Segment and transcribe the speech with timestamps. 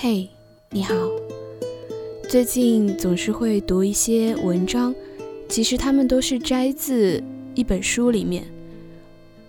[0.00, 0.28] 嘿，
[0.70, 0.94] 你好。
[2.28, 4.94] 最近总是会读一些文章，
[5.48, 7.20] 其实他们都是摘自
[7.56, 8.44] 一本书里面。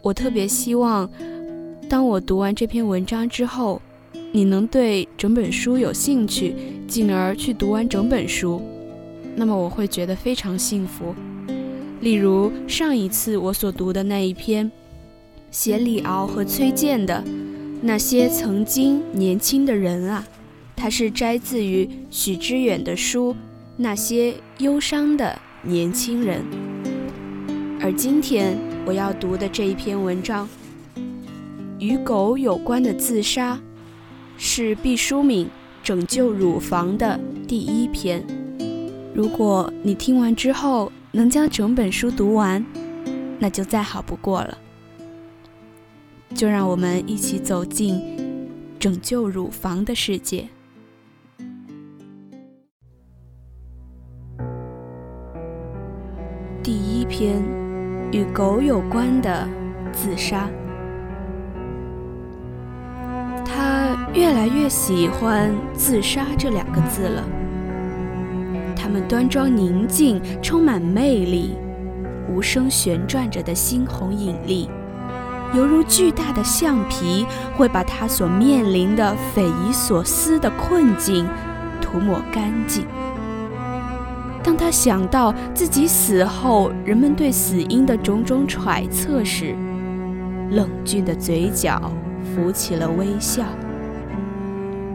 [0.00, 1.06] 我特别希望，
[1.86, 3.82] 当我读完这篇文章之后，
[4.32, 6.54] 你能对整本书有兴趣，
[6.88, 8.62] 进而去读完整本书，
[9.36, 11.14] 那么我会觉得非常幸福。
[12.00, 14.72] 例如上一次我所读的那一篇，
[15.50, 17.22] 写李敖和崔健的
[17.82, 20.26] 那些曾经年轻的人啊。
[20.80, 23.34] 它是摘自于许知远的书
[23.76, 26.40] 《那些忧伤的年轻人》，
[27.82, 28.56] 而今天
[28.86, 30.48] 我要读的这一篇文章，
[31.80, 33.58] 与狗有关的自杀，
[34.36, 35.48] 是毕淑敏
[35.82, 37.18] 拯救乳房的
[37.48, 38.24] 第一篇。
[39.12, 42.64] 如果你听完之后能将整本书读完，
[43.40, 44.56] 那就再好不过了。
[46.36, 48.00] 就让我们一起走进
[48.78, 50.48] 拯救乳房的世界。
[56.62, 57.42] 第一篇
[58.10, 59.48] 与狗有关的
[59.92, 60.48] 自杀。
[63.44, 67.24] 他越来越喜欢“自杀”这两个字了。
[68.76, 71.56] 他们端庄宁静，充满魅力，
[72.28, 74.68] 无声旋转着的猩红引力，
[75.54, 77.26] 犹如巨大的橡皮，
[77.56, 81.26] 会把他所面临的匪夷所思的困境
[81.80, 82.86] 涂抹干净。
[84.48, 89.54] 当他想到自己死后人们对死因的种种揣测时，
[90.52, 93.44] 冷峻的嘴角浮起了微笑。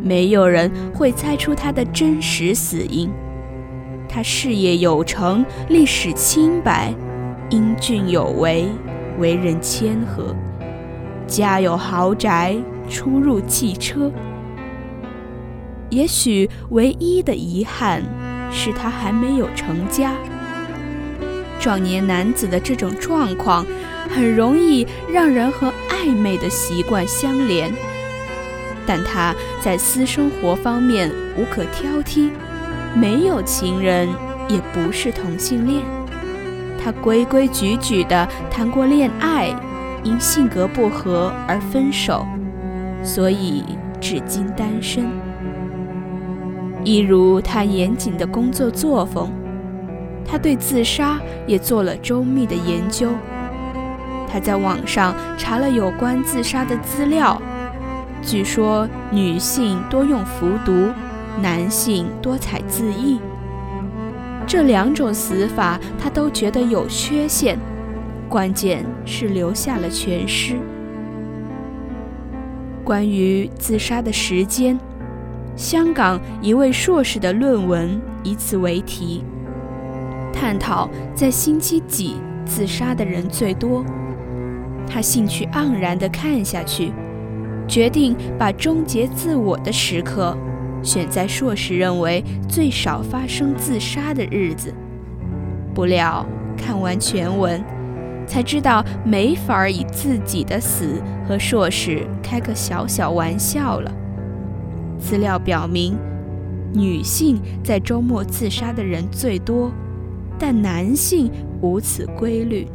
[0.00, 3.10] 没有人会猜出他的真实死因。
[4.08, 6.94] 他事业有成，历史清白，
[7.48, 8.68] 英俊有为，
[9.18, 10.32] 为人谦和，
[11.26, 12.56] 家有豪宅，
[12.88, 14.12] 出入汽车。
[15.88, 18.00] 也许唯一的遗憾。
[18.52, 20.12] 是他还没有成家。
[21.58, 23.66] 壮年男子的这种状况，
[24.08, 27.70] 很容易让人和暧昧的习惯相连。
[28.86, 32.30] 但他在私生活方面无可挑剔，
[32.94, 34.08] 没有情人，
[34.48, 35.84] 也不是同性恋。
[36.82, 39.54] 他规规矩矩地谈过恋爱，
[40.02, 42.26] 因性格不合而分手，
[43.04, 43.62] 所以
[44.00, 45.29] 至今单身。
[46.82, 49.30] 一如他严谨的工作作风，
[50.24, 53.10] 他对自杀也做了周密的研究。
[54.26, 57.40] 他在网上查了有关自杀的资料，
[58.22, 60.88] 据说女性多用服毒，
[61.42, 63.20] 男性多采自缢。
[64.46, 67.58] 这两种死法他都觉得有缺陷，
[68.28, 70.54] 关键是留下了全尸。
[72.82, 74.78] 关于自杀的时间。
[75.60, 79.22] 香港一位硕士的论文以此为题，
[80.32, 82.16] 探讨在星期几
[82.46, 83.84] 自杀的人最多。
[84.86, 86.94] 他兴趣盎然地看下去，
[87.68, 90.34] 决定把终结自我的时刻
[90.82, 94.72] 选在硕士认为最少发生自杀的日子。
[95.74, 96.24] 不料
[96.56, 97.62] 看完全文，
[98.26, 103.92] 才知道没法以自己的死和硕士开个小小玩笑了。
[105.00, 105.96] 资料表明，
[106.72, 109.72] 女性在周末自杀的人最多，
[110.38, 111.30] 但男性
[111.60, 112.68] 无此规律，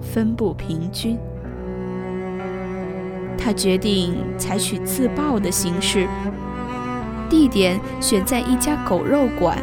[0.00, 1.18] 分布平均。
[3.36, 6.08] 他决定采取自爆的形式，
[7.28, 9.58] 地点选在一家狗肉馆。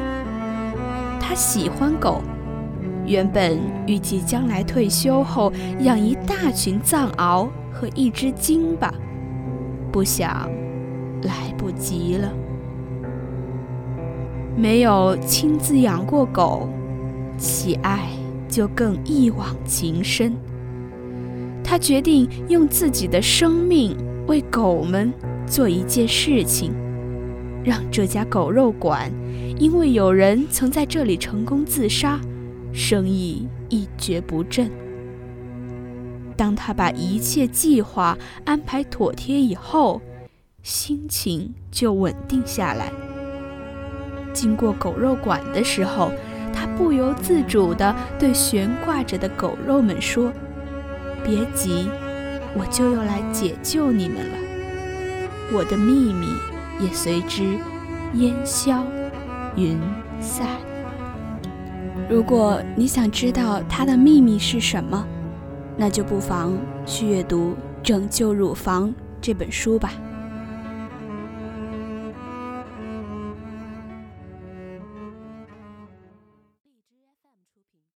[1.20, 2.22] 他喜欢狗，
[3.08, 3.58] 原本
[3.88, 8.94] 预计将来退休后养一大群藏獒和一只金巴，
[9.92, 10.48] 不想。
[11.24, 12.32] 来不及了。
[14.56, 16.68] 没有亲自养过狗，
[17.38, 18.10] 其爱
[18.50, 20.36] 就更一往情深。
[21.64, 23.96] 他决定用自己的生命
[24.28, 25.12] 为狗们
[25.48, 26.74] 做一件事情，
[27.64, 29.10] 让这家狗肉馆
[29.58, 32.20] 因为有人曾在这里成功自杀，
[32.74, 34.70] 生意一蹶不振。
[36.36, 40.02] 当他把一切计划安排妥帖以后。
[40.64, 42.92] 心情就稳定下来。
[44.34, 46.12] 经过狗肉馆的时候，
[46.54, 50.32] 他不由自主地对悬挂着的狗肉们说
[51.26, 51.88] ：“别急，
[52.56, 54.38] 我就要来解救你们了。
[55.54, 56.28] 我的秘密
[56.80, 57.58] 也随之
[58.14, 58.86] 烟消
[59.56, 59.78] 云
[60.20, 60.48] 散。
[62.10, 65.06] 如果你想知道他的秘密是什么，
[65.76, 66.54] 那就不妨
[66.86, 67.50] 去阅读
[67.82, 69.92] 《拯救乳房》这本书吧。”